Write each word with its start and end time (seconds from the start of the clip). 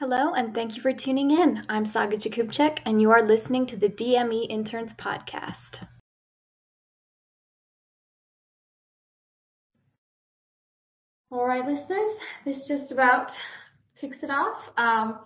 Hello, 0.00 0.32
and 0.32 0.54
thank 0.54 0.76
you 0.76 0.80
for 0.80 0.92
tuning 0.92 1.32
in. 1.32 1.64
I'm 1.68 1.84
Saga 1.84 2.16
Jakubczyk, 2.16 2.78
and 2.84 3.02
you 3.02 3.10
are 3.10 3.20
listening 3.20 3.66
to 3.66 3.76
the 3.76 3.88
DME 3.88 4.46
Interns 4.48 4.94
Podcast. 4.94 5.88
All 11.32 11.44
right, 11.44 11.66
listeners, 11.66 12.10
this 12.44 12.68
just 12.68 12.92
about 12.92 13.32
kicks 14.00 14.18
it 14.22 14.30
off. 14.30 14.62
Um, 14.76 15.18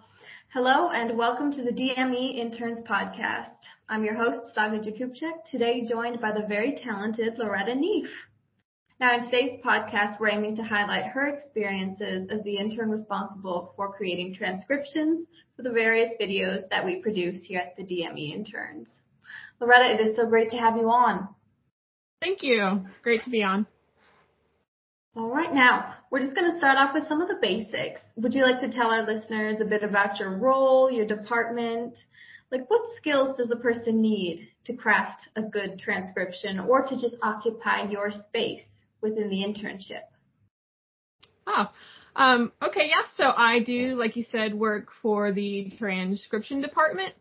hello, 0.55 0.89
and 0.89 1.19
welcome 1.19 1.53
to 1.53 1.63
the 1.63 1.71
DME 1.71 2.39
Interns 2.39 2.81
Podcast. 2.89 3.67
I'm 3.91 4.05
your 4.05 4.15
host, 4.15 4.55
Saga 4.55 4.79
Jakubczyk, 4.79 5.45
today 5.51 5.85
joined 5.85 6.19
by 6.19 6.33
the 6.33 6.47
very 6.47 6.79
talented 6.83 7.37
Loretta 7.37 7.75
Neef. 7.75 8.09
Now, 9.01 9.17
in 9.17 9.25
today's 9.25 9.61
podcast, 9.65 10.21
we're 10.21 10.29
aiming 10.29 10.57
to 10.57 10.63
highlight 10.63 11.07
her 11.07 11.27
experiences 11.29 12.29
as 12.31 12.43
the 12.45 12.57
intern 12.57 12.91
responsible 12.91 13.73
for 13.75 13.93
creating 13.93 14.35
transcriptions 14.35 15.27
for 15.57 15.63
the 15.63 15.71
various 15.71 16.11
videos 16.21 16.69
that 16.71 16.85
we 16.85 17.03
produce 17.03 17.43
here 17.43 17.61
at 17.61 17.77
the 17.77 17.83
DME 17.83 18.33
Interns. 18.33 18.89
Loretta, 19.61 19.95
it 19.95 20.07
is 20.07 20.17
so 20.17 20.27
great 20.27 20.51
to 20.51 20.57
have 20.57 20.77
you 20.77 20.91
on. 20.91 21.29
Thank 22.21 22.43
you. 22.43 22.85
Great 23.03 23.25
to 23.25 23.31
be 23.31 23.43
on. 23.43 23.67
All 25.17 25.31
right, 25.31 25.53
now 25.53 25.95
we're 26.11 26.21
just 26.21 26.35
going 26.35 26.51
to 26.51 26.57
start 26.57 26.79
off 26.79 26.95
with 26.95 27.09
some 27.09 27.21
of 27.21 27.29
the 27.29 27.39
basics. 27.43 28.01
Would 28.17 28.35
you 28.35 28.43
like 28.43 28.61
to 28.61 28.71
tell 28.71 28.91
our 28.91 29.05
listeners 29.05 29.61
a 29.61 29.65
bit 29.65 29.83
about 29.83 30.21
your 30.21 30.39
role, 30.39 30.91
your 30.91 31.07
department? 31.07 31.97
Like, 32.51 32.71
what 32.71 32.83
skills 32.97 33.37
does 33.37 33.51
a 33.51 33.57
person 33.57 34.01
need 34.01 34.49
to 34.67 34.75
craft 34.75 35.29
a 35.35 35.43
good 35.43 35.79
transcription 35.79 36.61
or 36.61 36.87
to 36.87 36.95
just 36.95 37.17
occupy 37.23 37.91
your 37.91 38.11
space 38.11 38.63
within 39.03 39.29
the 39.29 39.45
internship? 39.45 40.03
Oh, 41.47 41.67
um, 42.15 42.53
okay, 42.63 42.89
yeah. 42.89 43.03
So 43.15 43.25
I 43.25 43.61
do, 43.61 43.95
like 43.95 44.17
you 44.17 44.25
said, 44.31 44.55
work 44.55 44.89
for 45.03 45.33
the 45.33 45.73
transcription 45.79 46.61
department. 46.61 47.15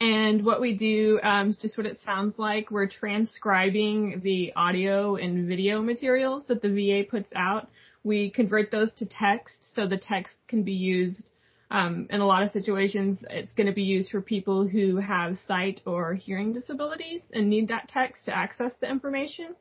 And 0.00 0.44
what 0.44 0.60
we 0.60 0.76
do 0.76 1.18
um, 1.22 1.50
is 1.50 1.56
just 1.56 1.76
what 1.76 1.86
it 1.86 1.98
sounds 2.04 2.38
like. 2.38 2.70
We're 2.70 2.88
transcribing 2.88 4.20
the 4.22 4.52
audio 4.54 5.16
and 5.16 5.48
video 5.48 5.82
materials 5.82 6.44
that 6.46 6.62
the 6.62 6.68
VA 6.68 7.08
puts 7.08 7.32
out. 7.34 7.68
We 8.04 8.30
convert 8.30 8.70
those 8.70 8.94
to 8.94 9.06
text, 9.06 9.56
so 9.74 9.88
the 9.88 9.98
text 9.98 10.36
can 10.46 10.62
be 10.62 10.72
used 10.72 11.28
um, 11.70 12.06
in 12.10 12.20
a 12.20 12.26
lot 12.26 12.44
of 12.44 12.52
situations. 12.52 13.24
It's 13.28 13.52
going 13.52 13.66
to 13.66 13.72
be 13.72 13.82
used 13.82 14.12
for 14.12 14.20
people 14.20 14.68
who 14.68 14.96
have 14.98 15.36
sight 15.48 15.80
or 15.84 16.14
hearing 16.14 16.52
disabilities 16.52 17.22
and 17.32 17.50
need 17.50 17.68
that 17.68 17.88
text 17.88 18.26
to 18.26 18.36
access 18.36 18.72
the 18.80 18.88
information. 18.88 19.56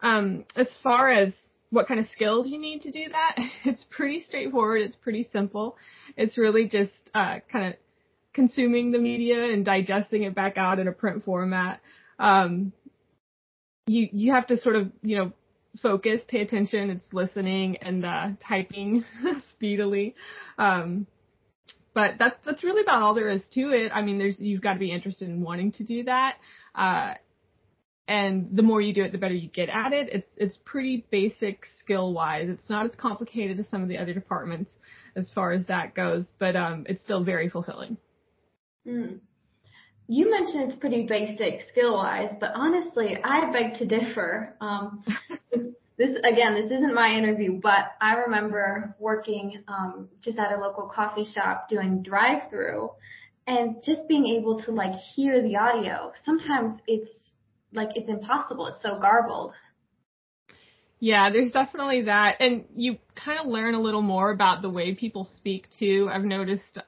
Um, 0.00 0.44
as 0.56 0.68
far 0.82 1.10
as 1.10 1.32
what 1.70 1.86
kind 1.88 2.00
of 2.00 2.08
skills 2.08 2.48
you 2.48 2.58
need 2.58 2.82
to 2.82 2.90
do 2.90 3.08
that, 3.10 3.36
it's 3.64 3.84
pretty 3.90 4.22
straightforward. 4.22 4.82
It's 4.82 4.96
pretty 4.96 5.28
simple. 5.32 5.76
It's 6.16 6.38
really 6.38 6.68
just 6.68 7.10
uh, 7.14 7.40
kind 7.50 7.66
of 7.66 7.74
consuming 8.32 8.92
the 8.92 8.98
media 8.98 9.44
and 9.44 9.64
digesting 9.64 10.22
it 10.22 10.34
back 10.34 10.56
out 10.56 10.78
in 10.78 10.88
a 10.88 10.92
print 10.92 11.24
format. 11.24 11.80
Um, 12.18 12.72
you 13.86 14.08
you 14.12 14.32
have 14.32 14.46
to 14.48 14.56
sort 14.56 14.76
of 14.76 14.92
you 15.02 15.16
know 15.16 15.32
focus, 15.82 16.22
pay 16.26 16.40
attention. 16.40 16.90
It's 16.90 17.12
listening 17.12 17.76
and 17.78 18.04
uh, 18.04 18.30
typing 18.46 19.04
speedily. 19.52 20.14
Um, 20.58 21.06
but 21.94 22.14
that's 22.18 22.36
that's 22.44 22.62
really 22.62 22.82
about 22.82 23.02
all 23.02 23.14
there 23.14 23.30
is 23.30 23.42
to 23.54 23.72
it. 23.72 23.90
I 23.92 24.02
mean, 24.02 24.18
there's 24.18 24.38
you've 24.38 24.62
got 24.62 24.74
to 24.74 24.78
be 24.78 24.92
interested 24.92 25.28
in 25.28 25.40
wanting 25.40 25.72
to 25.72 25.84
do 25.84 26.04
that. 26.04 26.36
Uh, 26.74 27.14
and 28.08 28.56
the 28.56 28.62
more 28.62 28.80
you 28.80 28.94
do 28.94 29.04
it, 29.04 29.12
the 29.12 29.18
better 29.18 29.34
you 29.34 29.48
get 29.48 29.68
at 29.68 29.92
it. 29.92 30.08
It's 30.08 30.32
it's 30.38 30.58
pretty 30.64 31.06
basic 31.10 31.66
skill 31.78 32.14
wise. 32.14 32.48
It's 32.48 32.68
not 32.70 32.86
as 32.86 32.94
complicated 32.96 33.60
as 33.60 33.68
some 33.68 33.82
of 33.82 33.88
the 33.88 33.98
other 33.98 34.14
departments 34.14 34.72
as 35.14 35.30
far 35.30 35.52
as 35.52 35.66
that 35.66 35.94
goes, 35.94 36.26
but 36.38 36.56
um, 36.56 36.86
it's 36.88 37.02
still 37.02 37.22
very 37.22 37.50
fulfilling. 37.50 37.98
Mm. 38.86 39.18
You 40.06 40.30
mentioned 40.30 40.72
it's 40.72 40.80
pretty 40.80 41.06
basic 41.06 41.68
skill 41.68 41.94
wise, 41.94 42.34
but 42.40 42.52
honestly, 42.54 43.18
I 43.22 43.52
beg 43.52 43.78
to 43.78 43.86
differ. 43.86 44.56
Um, 44.58 45.04
this 45.98 46.10
again, 46.24 46.54
this 46.54 46.72
isn't 46.72 46.94
my 46.94 47.10
interview, 47.10 47.60
but 47.60 47.92
I 48.00 48.14
remember 48.14 48.96
working 48.98 49.62
um, 49.68 50.08
just 50.24 50.38
at 50.38 50.50
a 50.50 50.56
local 50.56 50.88
coffee 50.88 51.26
shop 51.26 51.68
doing 51.68 52.02
drive 52.02 52.48
through, 52.48 52.88
and 53.46 53.82
just 53.84 54.08
being 54.08 54.24
able 54.38 54.62
to 54.62 54.70
like 54.70 54.94
hear 55.14 55.42
the 55.42 55.56
audio. 55.56 56.12
Sometimes 56.24 56.72
it's 56.86 57.10
like 57.72 57.90
it's 57.96 58.08
impossible. 58.08 58.66
It's 58.66 58.82
so 58.82 58.98
garbled. 58.98 59.52
Yeah, 61.00 61.30
there's 61.30 61.52
definitely 61.52 62.02
that. 62.02 62.36
And 62.40 62.64
you 62.74 62.98
kind 63.14 63.38
of 63.38 63.46
learn 63.46 63.74
a 63.74 63.80
little 63.80 64.02
more 64.02 64.30
about 64.30 64.62
the 64.62 64.70
way 64.70 64.94
people 64.94 65.28
speak 65.36 65.68
too. 65.78 66.08
I've 66.12 66.24
noticed 66.24 66.78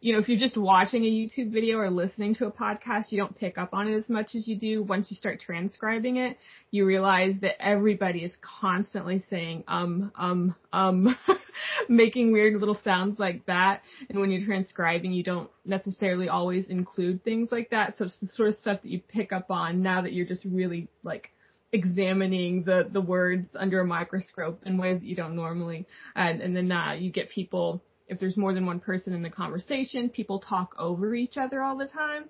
you 0.00 0.14
know, 0.14 0.18
if 0.18 0.28
you're 0.28 0.38
just 0.38 0.56
watching 0.56 1.04
a 1.04 1.08
YouTube 1.08 1.52
video 1.52 1.76
or 1.76 1.90
listening 1.90 2.34
to 2.36 2.46
a 2.46 2.50
podcast, 2.50 3.10
you 3.12 3.18
don't 3.18 3.36
pick 3.36 3.58
up 3.58 3.74
on 3.74 3.86
it 3.86 3.94
as 3.94 4.08
much 4.08 4.34
as 4.34 4.48
you 4.48 4.56
do. 4.56 4.82
Once 4.82 5.10
you 5.10 5.16
start 5.16 5.42
transcribing 5.46 6.16
it, 6.16 6.38
you 6.70 6.86
realize 6.86 7.34
that 7.42 7.62
everybody 7.62 8.24
is 8.24 8.32
constantly 8.40 9.22
saying, 9.28 9.62
um, 9.68 10.10
um, 10.16 10.54
um, 10.72 11.14
making 11.88 12.32
weird 12.32 12.54
little 12.54 12.78
sounds 12.82 13.18
like 13.18 13.44
that. 13.44 13.82
And 14.08 14.18
when 14.18 14.30
you're 14.30 14.46
transcribing, 14.46 15.12
you 15.12 15.22
don't 15.22 15.50
necessarily 15.66 16.30
always 16.30 16.66
include 16.68 17.22
things 17.22 17.52
like 17.52 17.68
that. 17.70 17.98
So 17.98 18.06
it's 18.06 18.16
the 18.16 18.28
sort 18.28 18.48
of 18.48 18.54
stuff 18.54 18.80
that 18.82 18.90
you 18.90 19.00
pick 19.00 19.34
up 19.34 19.50
on 19.50 19.82
now 19.82 20.00
that 20.00 20.14
you're 20.14 20.26
just 20.26 20.46
really 20.46 20.88
like, 21.04 21.30
examining 21.72 22.64
the 22.64 22.88
the 22.90 23.00
words 23.00 23.54
under 23.54 23.78
a 23.78 23.86
microscope 23.86 24.60
in 24.66 24.76
ways 24.76 24.98
that 24.98 25.06
you 25.06 25.14
don't 25.14 25.36
normally 25.36 25.86
and 26.16 26.40
and 26.40 26.56
then 26.56 26.72
uh, 26.72 26.96
you 26.98 27.12
get 27.12 27.30
people 27.30 27.80
if 28.10 28.18
there's 28.18 28.36
more 28.36 28.52
than 28.52 28.66
one 28.66 28.80
person 28.80 29.14
in 29.14 29.22
the 29.22 29.30
conversation, 29.30 30.10
people 30.10 30.40
talk 30.40 30.74
over 30.78 31.14
each 31.14 31.36
other 31.36 31.62
all 31.62 31.76
the 31.76 31.86
time. 31.86 32.24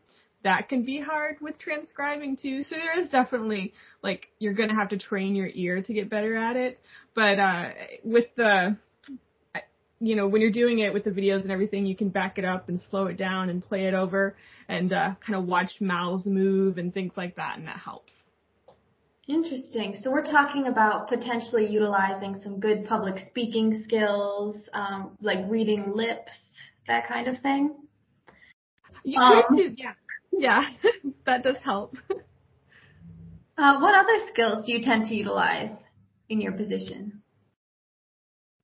That 0.44 0.68
can 0.68 0.84
be 0.84 1.00
hard 1.00 1.36
with 1.40 1.58
transcribing 1.58 2.36
too. 2.36 2.64
So 2.64 2.76
there 2.76 2.98
is 2.98 3.10
definitely 3.10 3.74
like 4.02 4.28
you're 4.38 4.54
gonna 4.54 4.74
have 4.74 4.90
to 4.90 4.98
train 4.98 5.34
your 5.34 5.50
ear 5.52 5.82
to 5.82 5.92
get 5.92 6.08
better 6.08 6.34
at 6.34 6.56
it. 6.56 6.78
But 7.14 7.38
uh, 7.38 7.70
with 8.04 8.26
the 8.36 8.76
you 10.02 10.16
know, 10.16 10.26
when 10.26 10.40
you're 10.40 10.50
doing 10.50 10.78
it 10.78 10.94
with 10.94 11.04
the 11.04 11.10
videos 11.10 11.42
and 11.42 11.52
everything, 11.52 11.84
you 11.84 11.94
can 11.94 12.08
back 12.08 12.38
it 12.38 12.44
up 12.44 12.70
and 12.70 12.80
slow 12.90 13.06
it 13.06 13.18
down 13.18 13.50
and 13.50 13.62
play 13.62 13.86
it 13.86 13.92
over 13.92 14.34
and 14.66 14.92
uh, 14.92 15.14
kind 15.24 15.38
of 15.38 15.46
watch 15.46 15.72
mouths 15.80 16.24
move 16.24 16.78
and 16.78 16.94
things 16.94 17.12
like 17.16 17.36
that, 17.36 17.58
and 17.58 17.66
that 17.66 17.76
helps. 17.76 18.12
Interesting. 19.30 19.94
So 20.02 20.10
we're 20.10 20.24
talking 20.24 20.66
about 20.66 21.08
potentially 21.08 21.64
utilizing 21.64 22.34
some 22.42 22.58
good 22.58 22.84
public 22.84 23.28
speaking 23.28 23.80
skills, 23.84 24.56
um, 24.72 25.16
like 25.22 25.38
reading 25.48 25.92
lips, 25.94 26.32
that 26.88 27.06
kind 27.06 27.28
of 27.28 27.38
thing. 27.38 27.76
You 29.04 29.20
um, 29.20 29.42
could 29.48 29.56
do, 29.56 29.74
yeah, 29.76 29.92
yeah, 30.32 30.64
that 31.26 31.44
does 31.44 31.54
help. 31.62 31.94
uh, 33.56 33.78
what 33.78 33.94
other 33.94 34.26
skills 34.32 34.66
do 34.66 34.72
you 34.72 34.82
tend 34.82 35.06
to 35.06 35.14
utilize 35.14 35.70
in 36.28 36.40
your 36.40 36.52
position? 36.52 37.22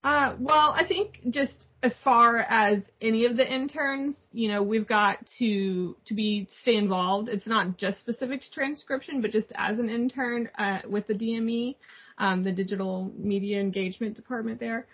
Uh, 0.03 0.35
well, 0.37 0.75
I 0.77 0.83
think 0.85 1.21
just 1.29 1.66
as 1.83 1.95
far 2.03 2.39
as 2.39 2.81
any 3.01 3.25
of 3.25 3.37
the 3.37 3.47
interns, 3.47 4.15
you 4.31 4.47
know, 4.47 4.63
we've 4.63 4.87
got 4.87 5.19
to 5.39 5.95
to 6.05 6.13
be 6.13 6.47
stay 6.61 6.75
involved. 6.75 7.29
It's 7.29 7.45
not 7.45 7.77
just 7.77 7.99
specific 7.99 8.41
to 8.41 8.51
transcription, 8.51 9.21
but 9.21 9.31
just 9.31 9.51
as 9.55 9.77
an 9.77 9.89
intern 9.89 10.49
uh, 10.57 10.79
with 10.89 11.07
the 11.07 11.13
DME, 11.13 11.75
um, 12.17 12.43
the 12.43 12.51
Digital 12.51 13.11
Media 13.15 13.59
Engagement 13.59 14.15
Department 14.15 14.59
there 14.59 14.87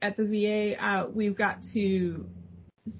at 0.00 0.16
the 0.16 0.24
VA, 0.24 0.82
uh, 0.82 1.08
we've 1.12 1.36
got 1.36 1.58
to 1.74 2.26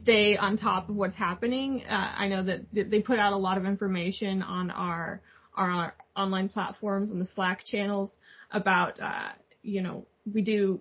stay 0.02 0.36
on 0.36 0.56
top 0.56 0.88
of 0.88 0.96
what's 0.96 1.14
happening. 1.14 1.84
Uh, 1.88 2.12
I 2.16 2.28
know 2.28 2.42
that 2.42 2.66
they 2.72 3.00
put 3.00 3.18
out 3.18 3.32
a 3.32 3.36
lot 3.36 3.56
of 3.56 3.64
information 3.64 4.42
on 4.42 4.70
our 4.70 5.22
our 5.54 5.94
online 6.16 6.48
platforms 6.48 7.10
and 7.10 7.20
the 7.20 7.28
Slack 7.34 7.64
channels 7.64 8.10
about, 8.52 9.00
uh, 9.00 9.30
you 9.62 9.82
know, 9.82 10.06
we 10.32 10.42
do 10.42 10.80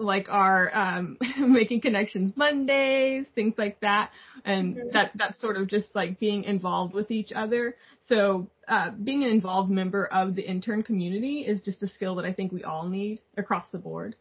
like 0.00 0.28
our 0.28 0.70
um, 0.72 1.18
making 1.38 1.80
connections 1.80 2.32
Mondays, 2.36 3.26
things 3.34 3.54
like 3.58 3.80
that, 3.80 4.10
and 4.44 4.76
mm-hmm. 4.76 4.88
that 4.92 5.12
that's 5.14 5.40
sort 5.40 5.56
of 5.56 5.68
just 5.68 5.88
like 5.94 6.18
being 6.18 6.44
involved 6.44 6.94
with 6.94 7.10
each 7.10 7.32
other. 7.34 7.76
So 8.08 8.48
uh, 8.66 8.90
being 8.90 9.22
an 9.22 9.30
involved 9.30 9.70
member 9.70 10.06
of 10.06 10.34
the 10.34 10.42
intern 10.42 10.82
community 10.82 11.40
is 11.40 11.60
just 11.60 11.82
a 11.82 11.88
skill 11.88 12.16
that 12.16 12.24
I 12.24 12.32
think 12.32 12.52
we 12.52 12.64
all 12.64 12.88
need 12.88 13.20
across 13.36 13.68
the 13.70 13.78
board. 13.78 14.16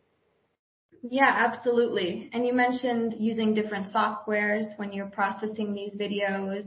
Yeah, 1.02 1.32
absolutely. 1.34 2.30
And 2.34 2.46
you 2.46 2.54
mentioned 2.54 3.16
using 3.18 3.54
different 3.54 3.88
softwares 3.94 4.78
when 4.78 4.92
you're 4.92 5.08
processing 5.08 5.74
these 5.74 5.96
videos. 5.96 6.64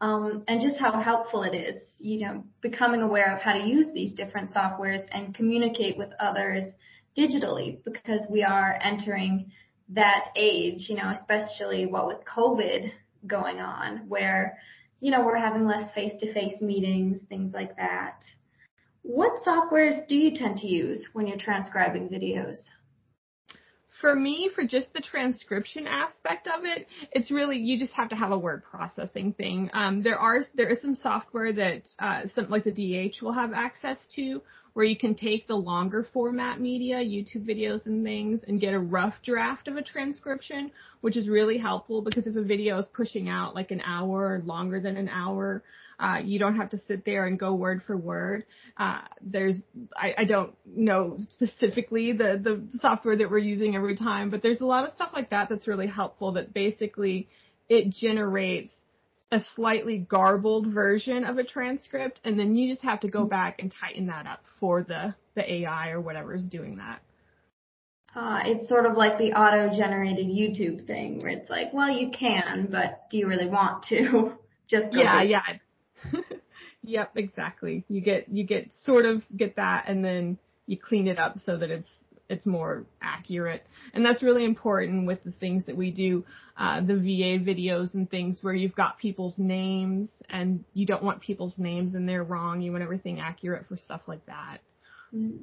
Um, 0.00 0.42
and 0.48 0.60
just 0.60 0.80
how 0.80 0.98
helpful 1.00 1.44
it 1.44 1.54
is, 1.54 1.80
you 2.00 2.26
know, 2.26 2.42
becoming 2.60 3.02
aware 3.02 3.36
of 3.36 3.40
how 3.40 3.52
to 3.52 3.64
use 3.64 3.86
these 3.94 4.12
different 4.12 4.50
softwares 4.50 5.02
and 5.12 5.32
communicate 5.32 5.96
with 5.96 6.10
others 6.18 6.64
digitally 7.16 7.82
because 7.84 8.26
we 8.30 8.42
are 8.42 8.78
entering 8.82 9.52
that 9.90 10.28
age, 10.36 10.88
you 10.88 10.96
know, 10.96 11.10
especially 11.10 11.86
what 11.86 12.06
with 12.06 12.24
COVID 12.24 12.92
going 13.26 13.58
on 13.58 14.08
where, 14.08 14.58
you 15.00 15.10
know, 15.10 15.24
we're 15.24 15.36
having 15.36 15.66
less 15.66 15.92
face-to-face 15.94 16.60
meetings, 16.60 17.20
things 17.28 17.52
like 17.52 17.76
that. 17.76 18.24
What 19.02 19.44
softwares 19.44 20.06
do 20.06 20.16
you 20.16 20.36
tend 20.36 20.58
to 20.58 20.68
use 20.68 21.04
when 21.12 21.26
you're 21.26 21.38
transcribing 21.38 22.08
videos? 22.08 22.58
For 24.02 24.16
me, 24.16 24.50
for 24.52 24.64
just 24.64 24.92
the 24.92 25.00
transcription 25.00 25.86
aspect 25.86 26.48
of 26.48 26.64
it, 26.64 26.88
it's 27.12 27.30
really 27.30 27.56
you 27.56 27.78
just 27.78 27.94
have 27.94 28.08
to 28.08 28.16
have 28.16 28.32
a 28.32 28.38
word 28.38 28.64
processing 28.64 29.32
thing. 29.32 29.70
Um, 29.72 30.02
there 30.02 30.18
are 30.18 30.42
there 30.54 30.68
is 30.68 30.82
some 30.82 30.96
software 30.96 31.52
that 31.52 31.82
uh, 32.00 32.22
some 32.34 32.50
like 32.50 32.64
the 32.64 32.72
DH 32.72 33.22
will 33.22 33.32
have 33.32 33.52
access 33.54 33.98
to, 34.16 34.42
where 34.72 34.84
you 34.84 34.98
can 34.98 35.14
take 35.14 35.46
the 35.46 35.54
longer 35.54 36.04
format 36.12 36.60
media, 36.60 36.96
YouTube 36.96 37.48
videos 37.48 37.86
and 37.86 38.04
things, 38.04 38.42
and 38.48 38.60
get 38.60 38.74
a 38.74 38.78
rough 38.78 39.14
draft 39.24 39.68
of 39.68 39.76
a 39.76 39.82
transcription, 39.82 40.72
which 41.00 41.16
is 41.16 41.28
really 41.28 41.56
helpful 41.56 42.02
because 42.02 42.26
if 42.26 42.34
a 42.34 42.42
video 42.42 42.78
is 42.80 42.86
pushing 42.92 43.28
out 43.28 43.54
like 43.54 43.70
an 43.70 43.82
hour 43.82 44.42
longer 44.44 44.80
than 44.80 44.96
an 44.96 45.08
hour, 45.08 45.62
uh, 46.02 46.18
you 46.18 46.40
don't 46.40 46.56
have 46.56 46.70
to 46.70 46.78
sit 46.88 47.04
there 47.04 47.26
and 47.26 47.38
go 47.38 47.54
word 47.54 47.80
for 47.86 47.96
word. 47.96 48.44
Uh, 48.76 49.02
there's, 49.20 49.54
I, 49.96 50.14
I 50.18 50.24
don't 50.24 50.52
know 50.66 51.16
specifically 51.30 52.10
the, 52.10 52.40
the 52.42 52.78
software 52.80 53.16
that 53.16 53.30
we're 53.30 53.38
using 53.38 53.76
every 53.76 53.96
time, 53.96 54.28
but 54.28 54.42
there's 54.42 54.60
a 54.60 54.64
lot 54.64 54.86
of 54.86 54.94
stuff 54.94 55.10
like 55.12 55.30
that 55.30 55.48
that's 55.48 55.68
really 55.68 55.86
helpful 55.86 56.32
that 56.32 56.52
basically 56.52 57.28
it 57.68 57.90
generates 57.90 58.72
a 59.30 59.38
slightly 59.54 59.98
garbled 59.98 60.66
version 60.66 61.22
of 61.22 61.38
a 61.38 61.44
transcript 61.44 62.20
and 62.24 62.36
then 62.36 62.56
you 62.56 62.68
just 62.68 62.82
have 62.82 62.98
to 63.00 63.08
go 63.08 63.24
back 63.24 63.60
and 63.60 63.72
tighten 63.80 64.06
that 64.08 64.26
up 64.26 64.42
for 64.58 64.82
the, 64.82 65.14
the 65.36 65.52
AI 65.52 65.90
or 65.90 66.00
whatever 66.00 66.34
is 66.34 66.42
doing 66.42 66.78
that. 66.78 67.00
Uh, 68.14 68.40
it's 68.44 68.68
sort 68.68 68.86
of 68.86 68.96
like 68.96 69.18
the 69.18 69.32
auto-generated 69.34 70.26
YouTube 70.26 70.84
thing 70.84 71.20
where 71.20 71.30
it's 71.30 71.48
like, 71.48 71.72
well, 71.72 71.88
you 71.88 72.10
can, 72.10 72.66
but 72.70 73.08
do 73.08 73.18
you 73.18 73.28
really 73.28 73.48
want 73.48 73.84
to? 73.84 74.32
Just 74.68 74.88
yeah, 74.92 75.22
yeah. 75.22 75.42
Yep, 76.82 77.12
exactly. 77.16 77.84
You 77.88 78.00
get 78.00 78.28
you 78.28 78.44
get 78.44 78.70
sort 78.84 79.06
of 79.06 79.22
get 79.36 79.56
that 79.56 79.88
and 79.88 80.04
then 80.04 80.38
you 80.66 80.76
clean 80.76 81.06
it 81.08 81.18
up 81.18 81.36
so 81.44 81.56
that 81.56 81.70
it's 81.70 81.88
it's 82.28 82.46
more 82.46 82.86
accurate. 83.00 83.66
And 83.92 84.04
that's 84.04 84.22
really 84.22 84.44
important 84.44 85.06
with 85.06 85.22
the 85.22 85.32
things 85.32 85.66
that 85.66 85.76
we 85.76 85.90
do, 85.90 86.24
uh, 86.56 86.80
the 86.80 86.94
VA 86.94 87.44
videos 87.44 87.92
and 87.94 88.10
things 88.10 88.38
where 88.42 88.54
you've 88.54 88.74
got 88.74 88.98
people's 88.98 89.34
names 89.36 90.08
and 90.30 90.64
you 90.72 90.86
don't 90.86 91.02
want 91.02 91.20
people's 91.20 91.58
names 91.58 91.94
and 91.94 92.08
they're 92.08 92.24
wrong. 92.24 92.62
You 92.62 92.72
want 92.72 92.84
everything 92.84 93.20
accurate 93.20 93.66
for 93.68 93.76
stuff 93.76 94.00
like 94.06 94.24
that. 94.26 94.58
Mm. 95.14 95.40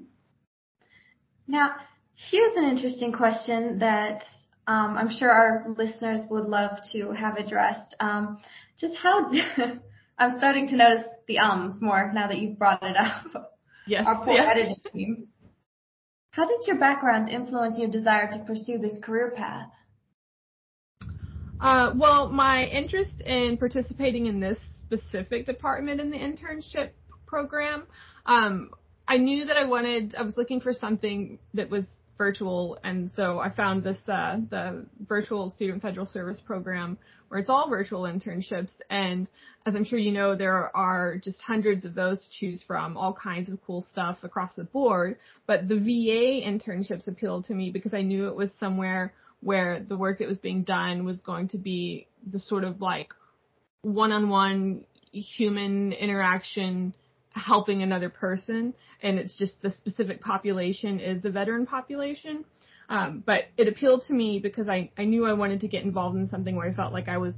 Now, 1.48 1.76
here's 2.16 2.58
an 2.58 2.66
interesting 2.66 3.12
question 3.14 3.80
that 3.80 4.24
um, 4.68 4.98
I'm 4.98 5.12
sure 5.12 5.32
our 5.32 5.66
listeners 5.68 6.22
would 6.30 6.46
love 6.46 6.78
to 6.94 7.12
have 7.12 7.38
addressed. 7.38 7.96
Um, 8.00 8.40
just 8.80 8.96
how 8.96 9.32
I'm 10.20 10.38
starting 10.38 10.68
to 10.68 10.76
notice 10.76 11.06
the 11.28 11.40
ums 11.40 11.82
more 11.82 12.12
now 12.14 12.28
that 12.28 12.38
you've 12.38 12.60
brought 12.60 12.84
it 12.84 12.98
up. 12.98 13.56
Yes. 13.88 14.04
Our 14.06 14.24
poor 14.24 14.34
yes. 14.34 14.50
editing 14.52 14.76
team. 14.94 15.28
How 16.32 16.46
did 16.46 16.68
your 16.68 16.78
background 16.78 17.30
influence 17.30 17.78
your 17.80 17.90
desire 17.90 18.30
to 18.32 18.40
pursue 18.46 18.78
this 18.78 18.98
career 19.02 19.34
path? 19.36 19.72
Uh, 21.60 21.92
well, 21.96 22.30
my 22.30 22.66
interest 22.66 23.22
in 23.26 23.58
participating 23.58 24.28
in 24.28 24.40
this 24.40 24.60
specific 24.82 25.46
department 25.46 26.00
in 26.00 26.12
the 26.12 26.18
internship 26.18 26.92
program, 27.26 27.88
um, 28.26 28.70
I 29.08 29.18
knew 29.18 29.46
that 29.46 29.58
I 29.58 29.66
wanted, 29.66 30.16
I 30.16 30.22
was 30.22 30.38
looking 30.38 30.62
for 30.62 30.72
something 30.72 31.40
that 31.56 31.70
was 31.70 31.88
virtual, 32.20 32.78
and 32.84 33.10
so 33.16 33.40
I 33.40 33.50
found 33.50 33.84
this 33.84 33.98
uh, 34.08 34.38
the 34.52 34.86
virtual 35.08 35.50
student 35.50 35.82
federal 35.82 36.06
service 36.06 36.40
program 36.40 37.00
where 37.30 37.40
it's 37.40 37.50
all 37.50 37.70
virtual 37.70 38.02
internships. 38.02 38.72
And 38.90 39.28
as 39.66 39.74
I'm 39.74 39.86
sure 39.86 39.98
you 39.98 40.12
know, 40.12 40.36
there 40.36 40.76
are 40.76 41.18
just 41.18 41.40
hundreds 41.42 41.86
of 41.86 41.96
those 41.96 42.20
to 42.20 42.30
choose 42.32 42.62
from, 42.62 42.98
all 42.98 43.14
kinds 43.14 43.50
of 43.50 43.58
cool 43.66 43.86
stuff 43.90 44.18
across 44.24 44.54
the 44.56 44.66
board. 44.66 45.18
But 45.48 45.68
the 45.68 45.78
VA 45.78 46.46
internships 46.46 47.08
appealed 47.08 47.46
to 47.46 47.54
me 47.54 47.72
because 47.72 47.94
I 47.94 48.02
knew 48.02 48.28
it 48.28 48.36
was 48.36 48.50
somewhere 48.60 49.14
where 49.42 49.80
the 49.80 49.98
work 49.98 50.20
that 50.20 50.28
was 50.28 50.40
being 50.40 50.64
done 50.64 51.06
was 51.06 51.22
going 51.22 51.48
to 51.50 51.58
be 51.58 52.08
the 52.30 52.40
sort 52.40 52.66
of 52.66 52.82
like 52.82 53.14
one-on-one 53.84 54.84
human 55.12 55.94
interaction 55.94 56.94
helping 57.40 57.84
another 57.84 58.10
person 58.10 58.74
and 59.02 59.18
it's 59.18 59.36
just 59.36 59.62
the 59.62 59.72
specific 59.72 60.22
population 60.22 61.00
is 61.00 61.22
the 61.22 61.32
veteran 61.32 61.66
population. 61.66 62.46
Um, 62.90 63.24
but 63.26 63.46
it 63.58 63.68
appealed 63.68 64.04
to 64.08 64.14
me 64.14 64.40
because 64.40 64.68
I, 64.68 64.90
I 64.98 65.06
knew 65.06 65.26
I 65.26 65.34
wanted 65.34 65.62
to 65.62 65.68
get 65.68 65.84
involved 65.84 66.18
in 66.18 66.28
something 66.28 66.56
where 66.56 66.70
I 66.70 66.74
felt 66.74 66.92
like 66.92 67.08
I 67.08 67.18
was 67.18 67.36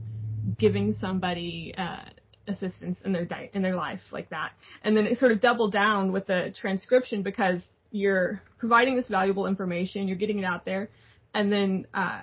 giving 0.57 0.95
somebody 1.00 1.74
uh, 1.77 2.03
assistance 2.48 2.98
in 3.03 3.12
their 3.12 3.25
di- 3.25 3.50
in 3.53 3.62
their 3.62 3.75
life 3.75 4.00
like 4.12 4.30
that. 4.30 4.53
And 4.83 4.95
then 4.95 5.06
it 5.06 5.19
sort 5.19 5.31
of 5.31 5.42
doubled 5.42 5.74
down 5.74 6.12
with 6.12 6.27
the 6.27 6.54
transcription 6.59 7.21
because 7.21 7.62
you're 7.92 8.42
providing 8.57 8.95
this 8.95 9.07
valuable 9.07 9.45
information, 9.45 10.07
you're 10.07 10.18
getting 10.18 10.39
it 10.39 10.45
out 10.45 10.65
there, 10.65 10.89
and 11.33 11.51
then 11.51 11.86
uh, 11.94 12.21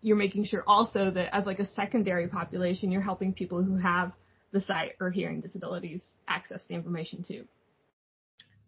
you're 0.00 0.16
making 0.16 0.44
sure 0.44 0.64
also 0.66 1.10
that 1.10 1.34
as 1.34 1.44
like 1.44 1.58
a 1.58 1.70
secondary 1.74 2.28
population, 2.28 2.90
you're 2.90 3.02
helping 3.02 3.34
people 3.34 3.62
who 3.62 3.76
have 3.76 4.12
the 4.52 4.60
sight 4.60 4.92
or 5.00 5.10
hearing 5.10 5.40
disabilities 5.40 6.02
access 6.28 6.64
the 6.66 6.74
information 6.74 7.22
too. 7.26 7.44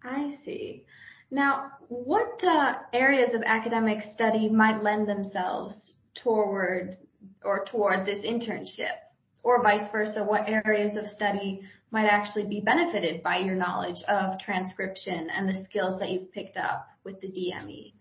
I 0.04 0.36
see. 0.44 0.84
Now, 1.30 1.72
what 1.88 2.42
uh, 2.44 2.74
areas 2.92 3.34
of 3.34 3.42
academic 3.44 4.02
study 4.12 4.48
might 4.48 4.82
lend 4.82 5.08
themselves 5.08 5.94
toward 6.22 6.96
or 7.44 7.64
toward 7.64 8.04
this 8.04 8.18
internship, 8.18 8.96
or 9.42 9.62
vice 9.62 9.90
versa? 9.90 10.24
What 10.24 10.48
areas 10.48 10.96
of 10.96 11.06
study 11.06 11.62
might 11.90 12.06
actually 12.06 12.46
be 12.46 12.60
benefited 12.60 13.22
by 13.22 13.38
your 13.38 13.54
knowledge 13.54 14.02
of 14.08 14.38
transcription 14.40 15.28
and 15.30 15.48
the 15.48 15.64
skills 15.64 15.98
that 16.00 16.10
you've 16.10 16.32
picked 16.32 16.56
up 16.56 16.88
with 17.04 17.20
the 17.20 17.28
DME? 17.28 17.92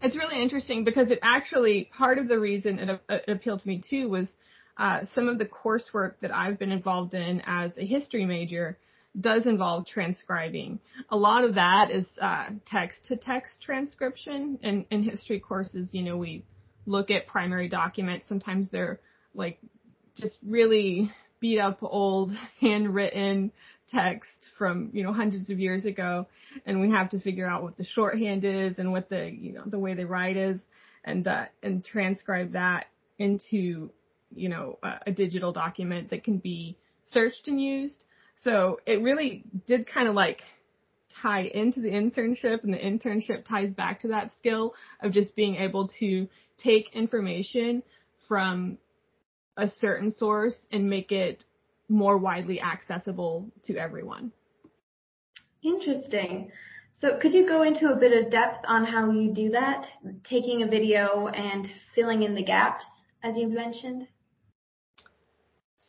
It's 0.00 0.16
really 0.16 0.42
interesting 0.42 0.84
because 0.84 1.10
it 1.10 1.20
actually 1.22 1.88
part 1.96 2.18
of 2.18 2.26
the 2.26 2.38
reason 2.38 2.78
it, 2.78 3.00
it 3.08 3.28
appealed 3.28 3.60
to 3.60 3.68
me 3.68 3.82
too 3.88 4.08
was 4.08 4.26
uh, 4.76 5.00
some 5.14 5.28
of 5.28 5.38
the 5.38 5.46
coursework 5.46 6.14
that 6.20 6.34
I've 6.34 6.58
been 6.58 6.72
involved 6.72 7.14
in 7.14 7.42
as 7.46 7.76
a 7.76 7.84
history 7.84 8.24
major 8.24 8.78
does 9.18 9.46
involve 9.46 9.86
transcribing. 9.86 10.80
A 11.10 11.16
lot 11.16 11.44
of 11.44 11.56
that 11.56 11.90
is 11.90 12.06
uh, 12.20 12.46
text 12.66 13.04
to 13.06 13.16
text 13.16 13.60
transcription. 13.62 14.58
And 14.62 14.86
in 14.90 15.02
history 15.02 15.38
courses, 15.38 15.88
you 15.92 16.02
know, 16.02 16.16
we 16.16 16.44
look 16.86 17.10
at 17.10 17.26
primary 17.26 17.68
documents. 17.68 18.26
Sometimes 18.26 18.68
they're 18.70 19.00
like 19.34 19.58
just 20.16 20.38
really 20.46 21.12
beat 21.40 21.58
up 21.58 21.78
old 21.82 22.32
handwritten 22.60 23.52
text 23.88 24.48
from 24.56 24.90
you 24.94 25.02
know 25.02 25.12
hundreds 25.12 25.50
of 25.50 25.58
years 25.58 25.84
ago 25.84 26.26
and 26.64 26.80
we 26.80 26.90
have 26.90 27.10
to 27.10 27.20
figure 27.20 27.46
out 27.46 27.62
what 27.62 27.76
the 27.76 27.84
shorthand 27.84 28.42
is 28.42 28.78
and 28.78 28.90
what 28.90 29.10
the 29.10 29.30
you 29.30 29.52
know 29.52 29.62
the 29.66 29.78
way 29.78 29.92
they 29.92 30.04
write 30.04 30.36
is 30.36 30.58
and 31.04 31.26
uh, 31.26 31.44
and 31.62 31.84
transcribe 31.84 32.52
that 32.52 32.86
into 33.18 33.90
you 34.34 34.48
know 34.48 34.78
a, 34.82 34.92
a 35.08 35.12
digital 35.12 35.52
document 35.52 36.10
that 36.10 36.24
can 36.24 36.38
be 36.38 36.76
searched 37.04 37.48
and 37.48 37.60
used 37.60 38.04
so 38.42 38.80
it 38.86 39.02
really 39.02 39.44
did 39.66 39.86
kind 39.86 40.08
of 40.08 40.14
like 40.14 40.42
tie 41.20 41.42
into 41.42 41.80
the 41.80 41.90
internship 41.90 42.64
and 42.64 42.72
the 42.72 42.78
internship 42.78 43.44
ties 43.46 43.72
back 43.72 44.00
to 44.00 44.08
that 44.08 44.30
skill 44.38 44.74
of 45.00 45.12
just 45.12 45.36
being 45.36 45.56
able 45.56 45.88
to 46.00 46.28
take 46.58 46.94
information 46.94 47.82
from 48.28 48.78
a 49.56 49.68
certain 49.68 50.10
source 50.10 50.56
and 50.70 50.88
make 50.88 51.12
it 51.12 51.44
more 51.88 52.16
widely 52.16 52.60
accessible 52.60 53.50
to 53.64 53.76
everyone. 53.76 54.32
Interesting. 55.62 56.50
So 56.94 57.18
could 57.20 57.32
you 57.32 57.46
go 57.46 57.62
into 57.62 57.88
a 57.88 57.96
bit 57.96 58.12
of 58.12 58.30
depth 58.30 58.64
on 58.66 58.84
how 58.84 59.10
you 59.10 59.32
do 59.32 59.50
that, 59.50 59.86
taking 60.24 60.62
a 60.62 60.66
video 60.66 61.28
and 61.28 61.66
filling 61.94 62.22
in 62.22 62.34
the 62.34 62.44
gaps 62.44 62.84
as 63.22 63.36
you've 63.36 63.52
mentioned? 63.52 64.06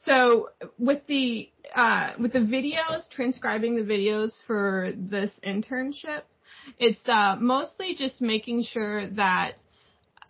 So 0.05 0.49
with 0.77 1.05
the 1.07 1.49
uh, 1.75 2.11
with 2.19 2.33
the 2.33 2.39
videos, 2.39 3.09
transcribing 3.09 3.75
the 3.75 3.83
videos 3.83 4.31
for 4.45 4.91
this 4.95 5.31
internship, 5.45 6.23
it's 6.77 6.99
uh, 7.07 7.37
mostly 7.39 7.95
just 7.95 8.21
making 8.21 8.63
sure 8.63 9.09
that, 9.11 9.53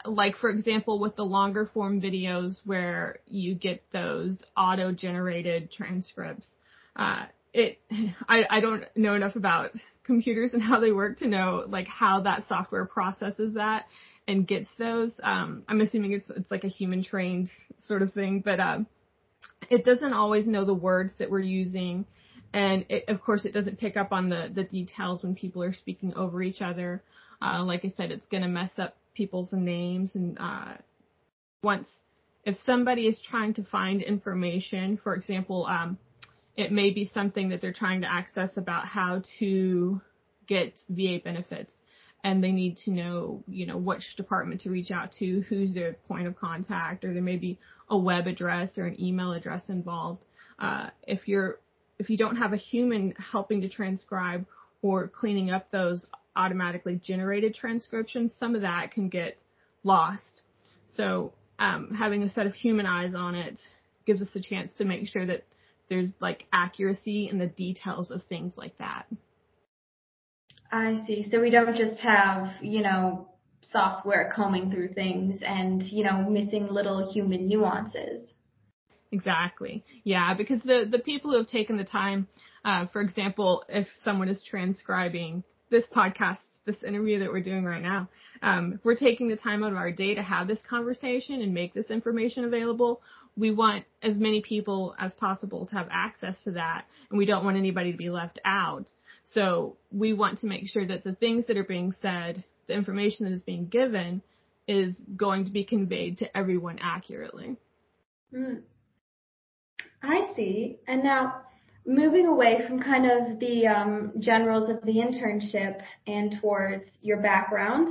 like 0.05 0.37
for 0.37 0.49
example, 0.49 0.99
with 0.99 1.15
the 1.15 1.25
longer 1.25 1.69
form 1.73 2.01
videos 2.01 2.57
where 2.65 3.19
you 3.27 3.55
get 3.55 3.83
those 3.91 4.37
auto 4.55 4.91
generated 4.91 5.71
transcripts, 5.71 6.47
uh, 6.95 7.25
it 7.53 7.79
I, 8.27 8.45
I 8.49 8.59
don't 8.59 8.83
know 8.95 9.15
enough 9.15 9.35
about 9.35 9.71
computers 10.03 10.53
and 10.53 10.61
how 10.61 10.79
they 10.79 10.91
work 10.91 11.17
to 11.19 11.27
know 11.27 11.65
like 11.67 11.87
how 11.87 12.21
that 12.21 12.47
software 12.47 12.85
processes 12.85 13.53
that 13.55 13.85
and 14.27 14.47
gets 14.47 14.69
those. 14.77 15.11
Um, 15.23 15.63
I'm 15.67 15.81
assuming 15.81 16.13
it's 16.13 16.29
it's 16.29 16.51
like 16.51 16.63
a 16.63 16.69
human 16.69 17.03
trained 17.03 17.49
sort 17.87 18.01
of 18.01 18.13
thing, 18.13 18.41
but 18.43 18.59
um, 18.59 18.87
it 19.69 19.85
doesn't 19.85 20.13
always 20.13 20.45
know 20.45 20.65
the 20.65 20.73
words 20.73 21.13
that 21.19 21.29
we're 21.29 21.39
using. 21.39 22.05
And 22.53 22.85
it, 22.89 23.05
of 23.07 23.21
course, 23.21 23.45
it 23.45 23.53
doesn't 23.53 23.79
pick 23.79 23.97
up 23.97 24.11
on 24.11 24.29
the, 24.29 24.51
the 24.53 24.63
details 24.63 25.23
when 25.23 25.35
people 25.35 25.63
are 25.63 25.73
speaking 25.73 26.13
over 26.15 26.41
each 26.43 26.61
other. 26.61 27.03
Uh, 27.41 27.63
like 27.63 27.83
I 27.83 27.93
said, 27.95 28.11
it's 28.11 28.25
going 28.27 28.43
to 28.43 28.49
mess 28.49 28.71
up 28.77 28.95
people's 29.15 29.51
names. 29.51 30.15
And 30.15 30.37
uh, 30.39 30.75
once, 31.63 31.87
if 32.45 32.57
somebody 32.65 33.07
is 33.07 33.19
trying 33.21 33.53
to 33.55 33.63
find 33.63 34.01
information, 34.01 34.99
for 35.03 35.15
example, 35.15 35.65
um, 35.65 35.97
it 36.55 36.71
may 36.71 36.91
be 36.91 37.09
something 37.13 37.49
that 37.49 37.61
they're 37.61 37.73
trying 37.73 38.01
to 38.01 38.11
access 38.11 38.57
about 38.57 38.85
how 38.85 39.23
to 39.39 39.99
get 40.47 40.73
VA 40.89 41.19
benefits. 41.23 41.71
And 42.23 42.43
they 42.43 42.51
need 42.51 42.77
to 42.77 42.91
know, 42.91 43.43
you 43.47 43.65
know, 43.65 43.77
which 43.77 44.15
department 44.15 44.61
to 44.61 44.69
reach 44.69 44.91
out 44.91 45.11
to, 45.19 45.41
who's 45.49 45.73
their 45.73 45.93
point 46.07 46.27
of 46.27 46.37
contact, 46.37 47.03
or 47.03 47.13
there 47.13 47.21
may 47.21 47.37
be 47.37 47.59
a 47.89 47.97
web 47.97 48.27
address 48.27 48.77
or 48.77 48.85
an 48.85 49.01
email 49.01 49.33
address 49.33 49.63
involved. 49.67 50.25
Uh, 50.57 50.89
if 51.05 51.27
you're 51.27 51.59
if 51.99 52.09
you 52.09 52.17
don't 52.17 52.37
have 52.37 52.53
a 52.53 52.57
human 52.57 53.13
helping 53.31 53.61
to 53.61 53.69
transcribe 53.69 54.45
or 54.81 55.07
cleaning 55.07 55.51
up 55.51 55.69
those 55.71 56.05
automatically 56.35 56.99
generated 57.03 57.53
transcriptions, 57.53 58.33
some 58.39 58.55
of 58.55 58.61
that 58.61 58.91
can 58.91 59.09
get 59.09 59.37
lost. 59.83 60.41
So 60.95 61.33
um, 61.59 61.93
having 61.97 62.23
a 62.23 62.33
set 62.33 62.47
of 62.47 62.53
human 62.53 62.85
eyes 62.85 63.13
on 63.15 63.35
it 63.35 63.59
gives 64.05 64.21
us 64.21 64.29
a 64.35 64.41
chance 64.41 64.71
to 64.77 64.85
make 64.85 65.07
sure 65.07 65.25
that 65.25 65.43
there's 65.89 66.09
like 66.19 66.45
accuracy 66.51 67.29
in 67.29 67.37
the 67.37 67.47
details 67.47 68.09
of 68.09 68.23
things 68.23 68.53
like 68.57 68.77
that. 68.79 69.05
I 70.73 71.05
see. 71.05 71.23
So 71.29 71.39
we 71.39 71.51
don't 71.51 71.75
just 71.75 72.01
have, 72.01 72.47
you 72.59 72.81
know, 72.81 73.29
software 73.61 74.33
combing 74.35 74.71
through 74.71 74.93
things 74.93 75.39
and, 75.45 75.83
you 75.83 76.03
know, 76.03 76.27
missing 76.27 76.67
little 76.67 77.13
human 77.13 77.47
nuances. 77.47 78.33
Exactly. 79.11 79.85
Yeah, 80.03 80.33
because 80.33 80.61
the 80.63 80.87
the 80.89 80.97
people 80.97 81.29
who 81.29 81.37
have 81.37 81.47
taken 81.47 81.77
the 81.77 81.83
time, 81.83 82.27
uh, 82.65 82.87
for 82.87 83.01
example, 83.01 83.63
if 83.69 83.87
someone 84.03 84.27
is 84.27 84.43
transcribing 84.43 85.43
this 85.69 85.85
podcast, 85.95 86.39
this 86.65 86.81
interview 86.81 87.19
that 87.19 87.31
we're 87.31 87.43
doing 87.43 87.65
right 87.65 87.83
now, 87.83 88.09
um, 88.41 88.79
we're 88.83 88.95
taking 88.95 89.27
the 89.27 89.35
time 89.35 89.63
out 89.63 89.73
of 89.73 89.77
our 89.77 89.91
day 89.91 90.15
to 90.15 90.23
have 90.23 90.47
this 90.47 90.59
conversation 90.67 91.43
and 91.43 91.53
make 91.53 91.75
this 91.75 91.91
information 91.91 92.45
available. 92.45 93.01
We 93.35 93.51
want 93.51 93.85
as 94.01 94.17
many 94.17 94.41
people 94.41 94.95
as 94.99 95.13
possible 95.13 95.65
to 95.67 95.75
have 95.75 95.87
access 95.91 96.43
to 96.43 96.51
that, 96.51 96.85
and 97.09 97.17
we 97.17 97.25
don't 97.25 97.43
want 97.43 97.57
anybody 97.57 97.91
to 97.91 97.97
be 97.97 98.09
left 98.09 98.39
out. 98.45 98.89
So 99.33 99.77
we 99.91 100.13
want 100.13 100.39
to 100.39 100.47
make 100.47 100.67
sure 100.67 100.85
that 100.85 101.03
the 101.03 101.15
things 101.15 101.45
that 101.45 101.57
are 101.57 101.63
being 101.63 101.93
said, 102.01 102.43
the 102.67 102.73
information 102.73 103.25
that 103.25 103.33
is 103.33 103.41
being 103.41 103.67
given, 103.67 104.21
is 104.67 104.95
going 105.17 105.45
to 105.45 105.51
be 105.51 105.63
conveyed 105.63 106.19
to 106.19 106.37
everyone 106.37 106.79
accurately. 106.81 107.57
Mm. 108.33 108.61
I 110.01 110.33
see. 110.35 110.77
And 110.87 111.03
now, 111.03 111.41
moving 111.85 112.27
away 112.27 112.61
from 112.67 112.81
kind 112.81 113.05
of 113.05 113.39
the 113.39 113.67
um, 113.67 114.13
generals 114.19 114.69
of 114.69 114.81
the 114.81 114.93
internship 114.93 115.81
and 116.07 116.35
towards 116.41 116.85
your 117.01 117.21
background, 117.21 117.89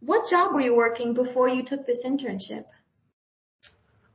what 0.00 0.30
job 0.30 0.52
were 0.52 0.60
you 0.60 0.76
working 0.76 1.14
before 1.14 1.48
you 1.48 1.64
took 1.64 1.86
this 1.86 1.98
internship? 2.04 2.64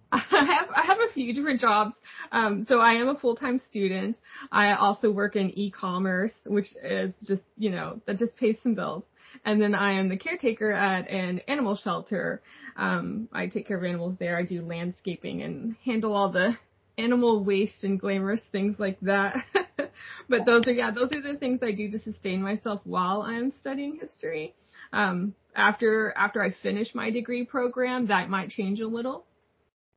I 0.11 0.19
have 0.29 0.69
I 0.75 0.81
have 0.85 0.97
a 0.99 1.13
few 1.13 1.33
different 1.33 1.61
jobs. 1.61 1.93
Um, 2.31 2.65
so 2.67 2.79
I 2.79 2.93
am 2.93 3.09
a 3.09 3.19
full 3.19 3.35
time 3.35 3.61
student. 3.69 4.17
I 4.51 4.73
also 4.73 5.11
work 5.11 5.35
in 5.35 5.51
e-commerce, 5.51 6.31
which 6.45 6.67
is 6.83 7.13
just 7.27 7.43
you 7.57 7.69
know 7.69 8.01
that 8.07 8.17
just 8.17 8.35
pays 8.35 8.57
some 8.63 8.73
bills. 8.73 9.03
And 9.45 9.61
then 9.61 9.75
I 9.75 9.93
am 9.93 10.09
the 10.09 10.17
caretaker 10.17 10.71
at 10.71 11.07
an 11.09 11.41
animal 11.47 11.75
shelter. 11.75 12.41
Um, 12.75 13.29
I 13.31 13.47
take 13.47 13.67
care 13.67 13.77
of 13.77 13.83
animals 13.83 14.15
there. 14.19 14.35
I 14.35 14.43
do 14.43 14.63
landscaping 14.63 15.43
and 15.43 15.75
handle 15.85 16.15
all 16.15 16.31
the 16.31 16.57
animal 16.97 17.43
waste 17.43 17.83
and 17.83 17.99
glamorous 17.99 18.41
things 18.51 18.77
like 18.79 18.99
that. 19.01 19.35
but 20.29 20.45
those 20.45 20.67
are 20.67 20.73
yeah, 20.73 20.91
those 20.91 21.11
are 21.13 21.21
the 21.21 21.37
things 21.37 21.59
I 21.61 21.71
do 21.71 21.91
to 21.91 21.99
sustain 21.99 22.41
myself 22.41 22.81
while 22.83 23.21
I'm 23.21 23.51
studying 23.59 23.99
history. 24.01 24.55
Um, 24.91 25.35
after 25.55 26.13
after 26.17 26.41
I 26.41 26.51
finish 26.51 26.95
my 26.95 27.11
degree 27.11 27.45
program, 27.45 28.07
that 28.07 28.29
might 28.29 28.49
change 28.49 28.79
a 28.79 28.87
little. 28.87 29.25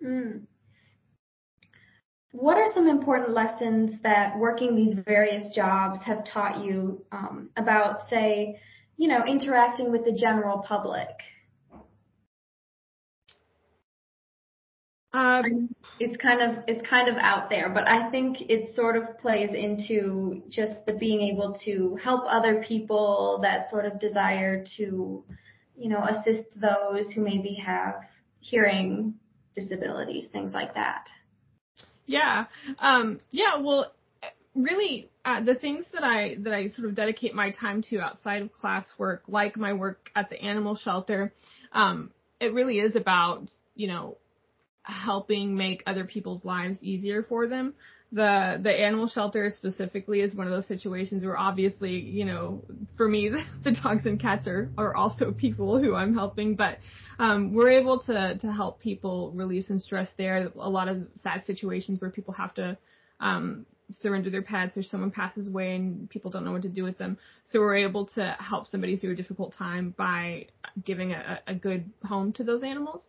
Mm. 0.03 0.47
What 2.33 2.57
are 2.57 2.73
some 2.75 2.89
important 2.89 3.31
lessons 3.31 4.01
that 4.03 4.39
working 4.39 4.75
these 4.75 4.95
various 5.07 5.55
jobs 5.55 6.01
have 6.05 6.25
taught 6.25 6.65
you 6.65 7.05
um, 7.13 7.51
about, 7.57 8.09
say, 8.09 8.59
you 8.97 9.09
know, 9.09 9.25
interacting 9.27 9.93
with 9.93 10.05
the 10.05 10.13
general 10.19 10.65
public? 10.67 11.09
Um, 15.15 15.75
it's 16.01 16.17
kind 16.17 16.41
of 16.41 16.65
it's 16.67 16.89
kind 16.89 17.07
of 17.07 17.17
out 17.19 17.51
there, 17.51 17.69
but 17.69 17.87
I 17.87 18.11
think 18.11 18.39
it 18.41 18.75
sort 18.75 18.97
of 18.97 19.19
plays 19.19 19.51
into 19.53 20.43
just 20.49 20.87
the 20.87 20.95
being 20.95 21.21
able 21.21 21.55
to 21.67 21.99
help 22.03 22.25
other 22.27 22.65
people, 22.67 23.41
that 23.43 23.69
sort 23.69 23.85
of 23.85 24.01
desire 24.01 24.65
to, 24.79 25.23
you 25.77 25.89
know, 25.91 26.03
assist 26.03 26.59
those 26.59 27.11
who 27.15 27.23
maybe 27.23 27.55
have 27.63 27.97
hearing 28.41 29.15
disabilities, 29.55 30.29
things 30.29 30.53
like 30.53 30.75
that. 30.75 31.09
Yeah, 32.07 32.47
um, 32.79 33.21
yeah. 33.31 33.59
Well, 33.59 33.93
really, 34.55 35.11
uh, 35.25 35.41
the 35.43 35.55
things 35.55 35.85
that 35.93 36.03
I 36.05 36.37
that 36.41 36.53
I 36.53 36.71
sort 36.71 36.89
of 36.89 36.95
dedicate 36.95 37.35
my 37.35 37.51
time 37.53 37.83
to 37.91 38.01
outside 38.01 38.43
of 38.43 38.51
classwork, 38.53 39.21
like 39.29 39.57
my 39.57 39.73
work 39.73 40.11
at 40.15 40.31
the 40.31 40.41
animal 40.41 40.77
shelter, 40.77 41.33
um, 41.73 42.13
it 42.41 42.53
really 42.53 42.79
is 42.79 42.97
about 42.97 43.49
you 43.75 43.89
know 43.89 44.19
helping 44.83 45.57
make 45.57 45.83
other 45.87 46.05
people's 46.05 46.45
lives 46.45 46.79
easier 46.83 47.23
for 47.23 47.47
them. 47.47 47.75
The 48.13 48.61
the 48.63 48.71
animal 48.71 49.09
shelter 49.09 49.51
specifically 49.51 50.21
is 50.21 50.35
one 50.35 50.47
of 50.47 50.53
those 50.53 50.67
situations 50.67 51.25
where 51.25 51.39
obviously, 51.39 51.93
you 51.99 52.27
know, 52.27 52.63
for 52.97 53.09
me 53.09 53.31
the, 53.65 53.73
dogs 53.73 54.05
and 54.05 54.21
cats 54.21 54.47
are 54.47 54.71
are 54.77 54.95
also 54.95 55.33
people 55.33 55.81
who 55.81 55.95
I'm 55.95 56.15
helping, 56.15 56.55
but 56.55 56.79
um, 57.19 57.55
we're 57.55 57.71
able 57.71 58.01
to 58.01 58.39
to 58.39 58.53
help 58.53 58.81
people 58.81 59.33
relieve 59.35 59.65
some 59.65 59.79
stress 59.79 60.11
there. 60.19 60.53
A 60.57 60.69
lot 60.69 60.89
of 60.89 61.07
sad 61.23 61.45
situations 61.45 62.01
where 62.01 62.11
people 62.11 62.35
have 62.35 62.55
to 62.55 62.77
um, 63.21 63.65
surrender 64.01 64.31
their 64.31 64.43
pets 64.43 64.77
or 64.77 64.83
someone 64.83 65.11
passes 65.11 65.49
away 65.49 65.75
and 65.75 66.09
people 66.11 66.31
don't 66.31 66.45
know 66.45 66.53
what 66.53 66.63
to 66.63 66.69
do 66.69 66.83
with 66.83 66.99
them. 66.99 67.19
So 67.45 67.61
we're 67.61 67.77
able 67.77 68.07
to 68.15 68.37
help 68.39 68.67
somebody 68.67 68.97
through 68.97 69.13
a 69.13 69.17
difficult 69.17 69.55
time 69.55 69.95
by 69.97 70.47
giving 70.85 71.13
a, 71.13 71.41
a 71.47 71.55
good 71.55 71.91
home 72.05 72.33
to 72.35 72.45
those 72.45 72.63
animals. 72.63 73.03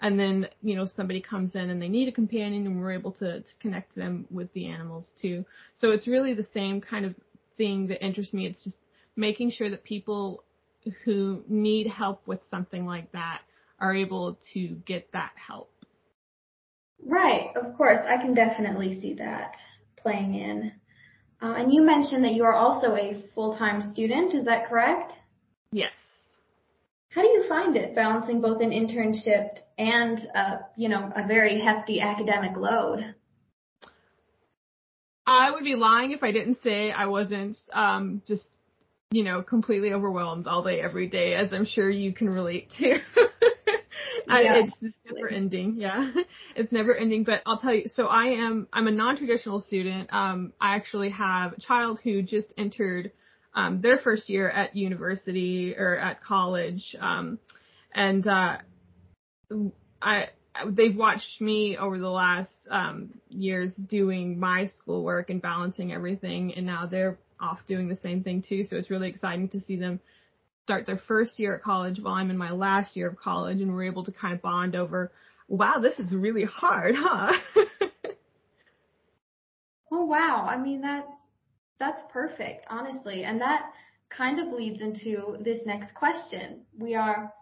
And 0.00 0.18
then, 0.18 0.48
you 0.62 0.76
know, 0.76 0.86
somebody 0.86 1.20
comes 1.20 1.54
in 1.54 1.70
and 1.70 1.80
they 1.80 1.88
need 1.88 2.08
a 2.08 2.12
companion 2.12 2.66
and 2.66 2.80
we're 2.80 2.92
able 2.92 3.12
to, 3.12 3.40
to 3.40 3.50
connect 3.60 3.94
them 3.94 4.26
with 4.30 4.52
the 4.52 4.66
animals 4.66 5.06
too. 5.20 5.44
So 5.76 5.90
it's 5.90 6.06
really 6.06 6.34
the 6.34 6.46
same 6.54 6.80
kind 6.80 7.04
of 7.04 7.14
thing 7.56 7.88
that 7.88 8.04
interests 8.04 8.32
me. 8.32 8.46
It's 8.46 8.62
just 8.64 8.76
making 9.16 9.50
sure 9.50 9.70
that 9.70 9.84
people 9.84 10.44
who 11.04 11.42
need 11.48 11.88
help 11.88 12.26
with 12.26 12.40
something 12.50 12.86
like 12.86 13.10
that 13.12 13.40
are 13.80 13.94
able 13.94 14.38
to 14.54 14.68
get 14.86 15.10
that 15.12 15.32
help. 15.34 15.70
Right, 17.04 17.50
of 17.56 17.76
course, 17.76 18.00
I 18.08 18.16
can 18.16 18.34
definitely 18.34 19.00
see 19.00 19.14
that 19.14 19.56
playing 20.02 20.34
in. 20.34 20.72
Uh, 21.40 21.54
and 21.56 21.72
you 21.72 21.82
mentioned 21.82 22.24
that 22.24 22.32
you 22.32 22.44
are 22.44 22.54
also 22.54 22.94
a 22.94 23.22
full-time 23.34 23.80
student. 23.92 24.34
Is 24.34 24.44
that 24.44 24.68
correct? 24.68 25.12
Yes. 25.70 25.92
How 27.10 27.22
do 27.22 27.28
you 27.28 27.44
find 27.48 27.76
it 27.76 27.94
balancing 27.94 28.40
both 28.40 28.60
an 28.60 28.70
internship 28.70 29.58
and, 29.78 30.18
uh, 30.34 30.58
you 30.76 30.88
know, 30.88 31.10
a 31.14 31.26
very 31.26 31.60
hefty 31.60 32.00
academic 32.00 32.56
load? 32.56 33.14
I 35.26 35.50
would 35.50 35.64
be 35.64 35.74
lying 35.74 36.12
if 36.12 36.22
I 36.22 36.32
didn't 36.32 36.58
say 36.62 36.90
I 36.90 37.06
wasn't 37.06 37.56
um, 37.72 38.22
just, 38.26 38.44
you 39.10 39.24
know, 39.24 39.42
completely 39.42 39.92
overwhelmed 39.92 40.46
all 40.46 40.62
day, 40.62 40.80
every 40.80 41.06
day, 41.06 41.34
as 41.34 41.52
I'm 41.52 41.66
sure 41.66 41.90
you 41.90 42.12
can 42.12 42.28
relate 42.28 42.70
to. 42.78 42.98
I, 44.28 44.42
it's 44.60 44.72
just 44.80 44.96
never 45.10 45.28
ending. 45.28 45.76
Yeah, 45.78 46.12
it's 46.56 46.72
never 46.72 46.94
ending. 46.94 47.24
But 47.24 47.42
I'll 47.46 47.58
tell 47.58 47.74
you. 47.74 47.84
So 47.94 48.06
I 48.06 48.26
am. 48.26 48.68
I'm 48.72 48.86
a 48.86 48.92
non-traditional 48.92 49.60
student. 49.60 50.12
Um, 50.12 50.52
I 50.60 50.76
actually 50.76 51.10
have 51.10 51.54
a 51.54 51.60
child 51.60 52.00
who 52.02 52.22
just 52.22 52.52
entered 52.56 53.12
um, 53.54 53.80
their 53.80 53.98
first 53.98 54.28
year 54.28 54.48
at 54.48 54.76
university 54.76 55.74
or 55.76 55.96
at 55.96 56.22
college, 56.22 56.94
um, 57.00 57.38
and 57.94 58.26
uh, 58.26 58.58
I 60.02 60.28
they've 60.66 60.96
watched 60.96 61.40
me 61.40 61.76
over 61.76 61.98
the 61.98 62.10
last 62.10 62.50
um, 62.70 63.10
years 63.28 63.72
doing 63.74 64.38
my 64.38 64.70
schoolwork 64.78 65.30
and 65.30 65.40
balancing 65.40 65.92
everything, 65.92 66.54
and 66.54 66.66
now 66.66 66.86
they're 66.86 67.18
off 67.40 67.60
doing 67.66 67.88
the 67.88 67.96
same 67.96 68.22
thing 68.22 68.42
too. 68.42 68.64
So 68.64 68.76
it's 68.76 68.90
really 68.90 69.08
exciting 69.08 69.48
to 69.50 69.60
see 69.60 69.76
them 69.76 70.00
start 70.68 70.84
their 70.84 71.00
first 71.08 71.38
year 71.38 71.54
at 71.54 71.62
college 71.62 71.98
while 71.98 72.12
I'm 72.12 72.28
in 72.28 72.36
my 72.36 72.50
last 72.50 72.94
year 72.94 73.08
of 73.08 73.16
college 73.16 73.62
and 73.62 73.72
we're 73.72 73.84
able 73.84 74.04
to 74.04 74.12
kind 74.12 74.34
of 74.34 74.42
bond 74.42 74.76
over, 74.76 75.10
wow, 75.48 75.78
this 75.80 75.98
is 75.98 76.12
really 76.12 76.44
hard, 76.44 76.94
huh? 76.94 77.32
oh 79.90 80.04
wow. 80.04 80.46
I 80.46 80.58
mean 80.58 80.82
that's 80.82 81.08
that's 81.80 82.02
perfect, 82.12 82.66
honestly. 82.68 83.24
And 83.24 83.40
that 83.40 83.70
kind 84.10 84.38
of 84.40 84.52
leads 84.52 84.82
into 84.82 85.38
this 85.40 85.60
next 85.64 85.94
question. 85.94 86.66
We 86.78 86.94
are 86.94 87.32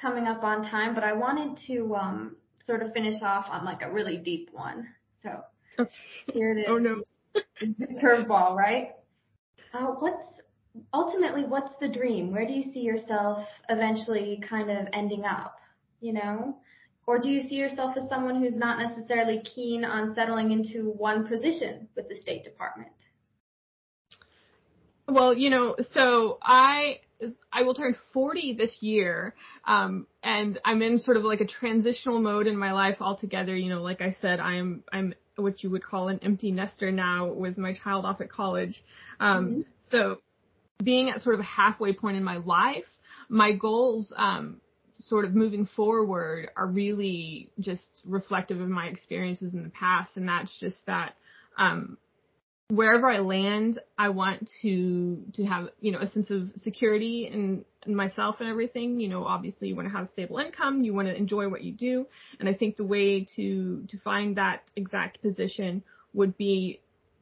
coming 0.00 0.28
up 0.28 0.44
on 0.44 0.62
time, 0.62 0.94
but 0.94 1.02
I 1.02 1.12
wanted 1.12 1.58
to 1.66 1.92
um 1.96 2.36
sort 2.62 2.82
of 2.82 2.92
finish 2.92 3.20
off 3.20 3.46
on 3.50 3.64
like 3.64 3.82
a 3.82 3.92
really 3.92 4.16
deep 4.16 4.50
one. 4.52 4.86
So 5.24 5.42
here 6.32 6.56
it 6.56 6.60
is. 6.60 6.66
Oh 6.68 6.78
no. 6.78 7.02
Curveball, 8.00 8.54
right? 8.54 8.90
Uh, 9.74 9.86
what's 9.98 10.22
ultimately, 10.92 11.44
what's 11.44 11.72
the 11.80 11.88
dream? 11.88 12.32
Where 12.32 12.46
do 12.46 12.52
you 12.52 12.72
see 12.72 12.80
yourself 12.80 13.46
eventually 13.68 14.42
kind 14.48 14.70
of 14.70 14.88
ending 14.92 15.24
up? 15.24 15.56
You 16.00 16.14
know? 16.14 16.58
Or 17.06 17.20
do 17.20 17.28
you 17.28 17.42
see 17.42 17.54
yourself 17.54 17.96
as 17.96 18.08
someone 18.08 18.42
who's 18.42 18.56
not 18.56 18.78
necessarily 18.80 19.40
keen 19.42 19.84
on 19.84 20.14
settling 20.14 20.50
into 20.50 20.90
one 20.90 21.28
position 21.28 21.88
with 21.94 22.08
the 22.08 22.16
State 22.16 22.42
Department? 22.42 22.90
Well, 25.08 25.32
you 25.32 25.50
know, 25.50 25.76
so 25.94 26.38
I 26.42 27.00
I 27.52 27.62
will 27.62 27.74
turn 27.74 27.96
40 28.12 28.54
this 28.54 28.76
year, 28.80 29.34
um, 29.64 30.06
and 30.22 30.58
I'm 30.64 30.82
in 30.82 30.98
sort 30.98 31.16
of 31.16 31.22
like 31.22 31.40
a 31.40 31.46
transitional 31.46 32.20
mode 32.20 32.48
in 32.48 32.56
my 32.56 32.72
life 32.72 32.96
altogether. 33.00 33.56
You 33.56 33.70
know, 33.70 33.82
like 33.82 34.02
I 34.02 34.16
said, 34.20 34.40
I'm 34.40 34.82
I'm 34.92 35.14
what 35.36 35.62
you 35.62 35.70
would 35.70 35.84
call 35.84 36.08
an 36.08 36.18
empty 36.22 36.50
nester 36.50 36.90
now 36.90 37.32
with 37.32 37.56
my 37.56 37.72
child 37.72 38.04
off 38.04 38.20
at 38.20 38.30
college. 38.30 38.82
Um, 39.20 39.46
mm-hmm. 39.46 39.60
So 39.90 40.18
being 40.82 41.10
at 41.10 41.22
sort 41.22 41.34
of 41.34 41.40
a 41.40 41.44
halfway 41.44 41.92
point 41.92 42.16
in 42.16 42.24
my 42.24 42.36
life, 42.36 42.84
my 43.28 43.52
goals 43.52 44.12
um, 44.16 44.60
sort 44.94 45.24
of 45.24 45.34
moving 45.34 45.66
forward 45.66 46.50
are 46.56 46.66
really 46.66 47.50
just 47.60 47.86
reflective 48.04 48.60
of 48.60 48.68
my 48.68 48.86
experiences 48.86 49.54
in 49.54 49.62
the 49.62 49.70
past, 49.70 50.16
and 50.16 50.28
that's 50.28 50.58
just 50.58 50.84
that 50.86 51.14
um, 51.58 51.98
wherever 52.68 53.08
I 53.08 53.18
land, 53.18 53.80
I 53.98 54.10
want 54.10 54.50
to 54.62 55.22
to 55.34 55.44
have 55.44 55.68
you 55.80 55.92
know 55.92 56.00
a 56.00 56.10
sense 56.10 56.30
of 56.30 56.50
security 56.62 57.28
in 57.32 57.64
myself 57.86 58.36
and 58.40 58.48
everything. 58.48 59.00
You 59.00 59.08
know, 59.08 59.24
obviously 59.24 59.68
you 59.68 59.76
want 59.76 59.88
to 59.88 59.96
have 59.96 60.08
a 60.08 60.12
stable 60.12 60.38
income, 60.38 60.82
you 60.82 60.94
want 60.94 61.08
to 61.08 61.16
enjoy 61.16 61.48
what 61.48 61.62
you 61.62 61.72
do, 61.72 62.06
and 62.40 62.48
I 62.48 62.54
think 62.54 62.76
the 62.76 62.84
way 62.84 63.26
to 63.36 63.84
to 63.88 63.98
find 63.98 64.36
that 64.36 64.62
exact 64.76 65.22
position 65.22 65.82
would 66.14 66.36
be 66.36 66.80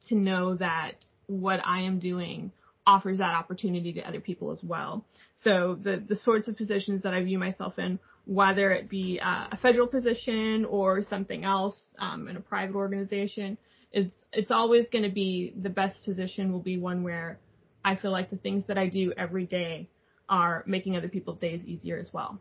to 0.08 0.14
know 0.14 0.54
that 0.56 1.04
what 1.26 1.60
I 1.64 1.80
am 1.82 1.98
doing 1.98 2.52
offers 2.86 3.18
that 3.18 3.34
opportunity 3.34 3.92
to 3.94 4.00
other 4.00 4.20
people 4.20 4.52
as 4.52 4.58
well. 4.62 5.04
So 5.42 5.78
the 5.82 6.02
the 6.06 6.16
sorts 6.16 6.48
of 6.48 6.56
positions 6.56 7.02
that 7.02 7.14
I 7.14 7.22
view 7.22 7.38
myself 7.38 7.78
in, 7.78 7.98
whether 8.26 8.70
it 8.72 8.88
be 8.88 9.20
uh, 9.22 9.48
a 9.52 9.56
federal 9.56 9.86
position 9.86 10.64
or 10.64 11.02
something 11.02 11.44
else 11.44 11.76
um, 11.98 12.28
in 12.28 12.36
a 12.36 12.40
private 12.40 12.76
organization, 12.76 13.58
it's 13.92 14.12
it's 14.32 14.50
always 14.50 14.88
going 14.88 15.04
to 15.04 15.10
be 15.10 15.54
the 15.60 15.70
best 15.70 16.04
position 16.04 16.52
will 16.52 16.60
be 16.60 16.78
one 16.78 17.02
where 17.02 17.38
I 17.84 17.96
feel 17.96 18.10
like 18.10 18.30
the 18.30 18.36
things 18.36 18.64
that 18.68 18.78
I 18.78 18.88
do 18.88 19.12
every 19.16 19.46
day 19.46 19.88
are 20.28 20.64
making 20.66 20.96
other 20.96 21.08
people's 21.08 21.38
days 21.38 21.64
easier 21.64 21.98
as 21.98 22.10
well. 22.12 22.40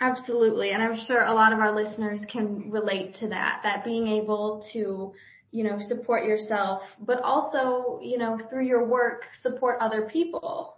Absolutely. 0.00 0.70
And 0.70 0.82
I'm 0.82 0.98
sure 1.06 1.24
a 1.24 1.34
lot 1.34 1.52
of 1.52 1.58
our 1.58 1.72
listeners 1.74 2.24
can 2.30 2.70
relate 2.70 3.16
to 3.16 3.28
that, 3.28 3.60
that 3.64 3.84
being 3.84 4.06
able 4.06 4.64
to, 4.72 5.12
you 5.52 5.64
know, 5.64 5.78
support 5.80 6.24
yourself, 6.24 6.82
but 7.00 7.20
also, 7.22 7.98
you 8.02 8.18
know, 8.18 8.38
through 8.48 8.66
your 8.66 8.86
work, 8.86 9.22
support 9.42 9.78
other 9.80 10.08
people. 10.12 10.76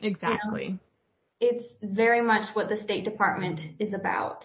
Exactly. 0.00 0.64
You 0.64 0.70
know, 0.70 0.78
it's 1.40 1.74
very 1.82 2.22
much 2.22 2.54
what 2.54 2.68
the 2.68 2.76
State 2.76 3.04
Department 3.04 3.60
is 3.78 3.92
about. 3.92 4.44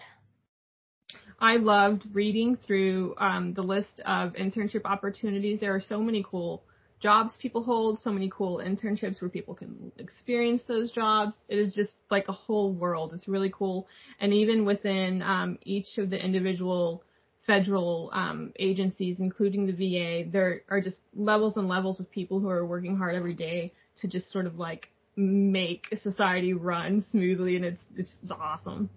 I 1.38 1.56
loved 1.56 2.04
reading 2.12 2.56
through 2.56 3.14
um, 3.16 3.54
the 3.54 3.62
list 3.62 4.00
of 4.04 4.34
internship 4.34 4.82
opportunities. 4.84 5.58
There 5.58 5.74
are 5.74 5.80
so 5.80 6.00
many 6.00 6.24
cool 6.28 6.62
jobs 7.00 7.32
people 7.40 7.62
hold, 7.62 7.98
so 7.98 8.10
many 8.10 8.30
cool 8.30 8.58
internships 8.58 9.22
where 9.22 9.30
people 9.30 9.54
can 9.54 9.90
experience 9.96 10.62
those 10.68 10.92
jobs. 10.92 11.34
It 11.48 11.58
is 11.58 11.72
just 11.72 11.94
like 12.10 12.28
a 12.28 12.32
whole 12.32 12.74
world. 12.74 13.12
It's 13.14 13.26
really 13.26 13.50
cool. 13.50 13.88
And 14.20 14.34
even 14.34 14.66
within 14.66 15.22
um, 15.22 15.58
each 15.64 15.96
of 15.96 16.10
the 16.10 16.22
individual 16.22 17.02
federal 17.50 18.10
um, 18.12 18.52
agencies, 18.60 19.18
including 19.18 19.66
the 19.66 19.72
VA, 19.72 20.30
there 20.30 20.62
are 20.68 20.80
just 20.80 20.98
levels 21.16 21.56
and 21.56 21.66
levels 21.66 21.98
of 21.98 22.08
people 22.08 22.38
who 22.38 22.48
are 22.48 22.64
working 22.64 22.96
hard 22.96 23.16
every 23.16 23.34
day 23.34 23.72
to 24.00 24.06
just 24.06 24.30
sort 24.30 24.46
of 24.46 24.56
like 24.56 24.88
make 25.16 25.86
society 26.00 26.52
run 26.52 27.04
smoothly, 27.10 27.56
and 27.56 27.64
it's 27.64 27.82
it's 27.96 28.30
awesome. 28.30 28.88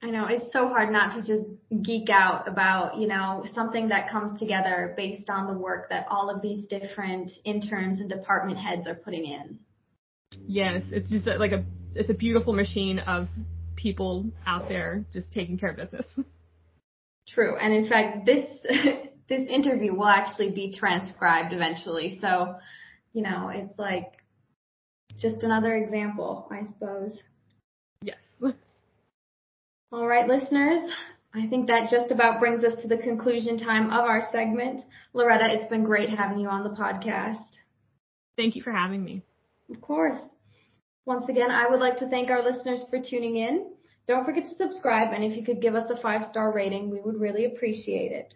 I 0.00 0.10
know 0.10 0.26
it's 0.26 0.52
so 0.52 0.68
hard 0.68 0.92
not 0.92 1.12
to 1.14 1.26
just 1.26 1.48
geek 1.82 2.08
out 2.08 2.46
about, 2.46 2.98
you 2.98 3.08
know, 3.08 3.44
something 3.52 3.88
that 3.88 4.10
comes 4.10 4.38
together 4.38 4.94
based 4.96 5.28
on 5.28 5.46
the 5.52 5.58
work 5.58 5.88
that 5.88 6.06
all 6.10 6.30
of 6.30 6.40
these 6.40 6.66
different 6.66 7.32
interns 7.44 8.00
and 8.00 8.08
department 8.08 8.58
heads 8.58 8.86
are 8.86 8.94
putting 8.94 9.24
in. 9.24 9.58
Yes, 10.46 10.82
it's 10.92 11.10
just 11.10 11.26
like 11.26 11.52
a 11.52 11.64
it's 11.96 12.10
a 12.10 12.14
beautiful 12.14 12.52
machine 12.52 13.00
of 13.00 13.26
people 13.74 14.26
out 14.46 14.68
there 14.68 15.04
just 15.12 15.32
taking 15.32 15.58
care 15.58 15.70
of 15.70 15.76
business. 15.76 16.06
True. 17.28 17.56
And 17.56 17.72
in 17.72 17.88
fact, 17.88 18.26
this 18.26 18.44
this 19.28 19.48
interview 19.48 19.94
will 19.94 20.08
actually 20.08 20.50
be 20.50 20.72
transcribed 20.72 21.52
eventually. 21.52 22.18
So, 22.20 22.56
you 23.12 23.22
know, 23.22 23.50
it's 23.52 23.78
like 23.78 24.12
just 25.18 25.42
another 25.42 25.74
example, 25.74 26.48
I 26.50 26.66
suppose. 26.66 27.18
Yes. 28.02 28.16
All 29.92 30.06
right, 30.06 30.26
listeners. 30.26 30.90
I 31.34 31.46
think 31.48 31.66
that 31.66 31.90
just 31.90 32.12
about 32.12 32.38
brings 32.38 32.62
us 32.62 32.80
to 32.82 32.88
the 32.88 32.98
conclusion 32.98 33.58
time 33.58 33.86
of 33.86 34.04
our 34.04 34.22
segment. 34.30 34.82
Loretta, 35.14 35.46
it's 35.48 35.68
been 35.68 35.82
great 35.82 36.10
having 36.10 36.38
you 36.38 36.48
on 36.48 36.62
the 36.62 36.70
podcast. 36.70 37.58
Thank 38.36 38.54
you 38.54 38.62
for 38.62 38.70
having 38.70 39.02
me. 39.02 39.22
Of 39.70 39.80
course. 39.80 40.16
Once 41.06 41.28
again, 41.28 41.50
I 41.50 41.68
would 41.68 41.80
like 41.80 41.98
to 41.98 42.08
thank 42.08 42.30
our 42.30 42.42
listeners 42.42 42.84
for 42.88 43.00
tuning 43.00 43.36
in. 43.36 43.73
Don't 44.06 44.24
forget 44.24 44.44
to 44.44 44.54
subscribe, 44.54 45.12
and 45.12 45.24
if 45.24 45.36
you 45.36 45.44
could 45.44 45.62
give 45.62 45.74
us 45.74 45.90
a 45.90 45.96
five 45.96 46.24
star 46.24 46.52
rating, 46.52 46.90
we 46.90 47.00
would 47.00 47.18
really 47.18 47.46
appreciate 47.46 48.12
it. 48.12 48.34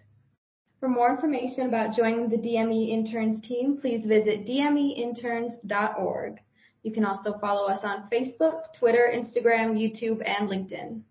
For 0.81 0.89
more 0.89 1.11
information 1.11 1.67
about 1.67 1.95
joining 1.95 2.29
the 2.29 2.39
DME 2.39 2.91
Interns 2.91 3.41
team, 3.41 3.77
please 3.79 4.07
visit 4.07 4.47
dmeinterns.org. 4.47 6.39
You 6.85 6.93
can 6.93 7.05
also 7.05 7.37
follow 7.41 7.67
us 7.67 7.81
on 7.83 8.09
Facebook, 8.11 8.73
Twitter, 8.79 9.13
Instagram, 9.13 9.77
YouTube, 9.77 10.23
and 10.25 10.49
LinkedIn. 10.49 11.03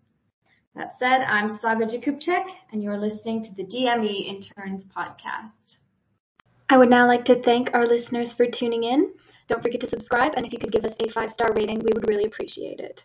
That 0.74 0.96
said, 0.98 1.20
I'm 1.22 1.58
Saga 1.60 1.86
Jakubczyk, 1.86 2.46
and 2.72 2.82
you're 2.82 2.96
listening 2.96 3.44
to 3.44 3.54
the 3.54 3.64
DME 3.64 4.26
Interns 4.26 4.84
Podcast. 4.86 5.76
I 6.70 6.78
would 6.78 6.90
now 6.90 7.06
like 7.06 7.24
to 7.26 7.40
thank 7.40 7.70
our 7.74 7.86
listeners 7.86 8.32
for 8.32 8.46
tuning 8.46 8.84
in. 8.84 9.12
Don't 9.46 9.62
forget 9.62 9.80
to 9.82 9.86
subscribe, 9.86 10.32
and 10.36 10.46
if 10.46 10.52
you 10.52 10.58
could 10.58 10.72
give 10.72 10.84
us 10.84 10.96
a 10.98 11.10
five 11.10 11.30
star 11.30 11.52
rating, 11.52 11.80
we 11.80 11.90
would 11.94 12.08
really 12.08 12.24
appreciate 12.24 12.80
it. 12.80 13.04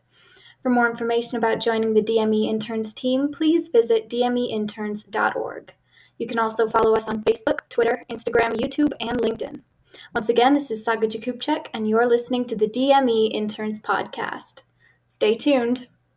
For 0.64 0.70
more 0.70 0.90
information 0.90 1.38
about 1.38 1.60
joining 1.60 1.94
the 1.94 2.02
DME 2.02 2.48
Interns 2.48 2.94
team, 2.94 3.30
please 3.30 3.68
visit 3.68 4.10
dmeinterns.org. 4.10 5.74
You 6.18 6.26
can 6.26 6.40
also 6.40 6.70
follow 6.70 6.96
us 6.96 7.10
on 7.10 7.24
Facebook, 7.26 7.68
Twitter, 7.68 8.06
Instagram, 8.10 8.54
YouTube, 8.54 8.94
and 9.02 9.20
LinkedIn. 9.20 9.60
Once 10.16 10.30
again, 10.30 10.54
this 10.54 10.72
is 10.72 10.86
Saga 10.86 11.06
Jakubczyk, 11.06 11.68
and 11.74 11.90
you're 11.90 12.08
listening 12.08 12.46
to 12.46 12.56
the 12.56 12.70
DME 12.70 13.34
Interns 13.34 13.82
Podcast. 13.82 14.62
Stay 15.06 15.36
tuned. 15.36 15.88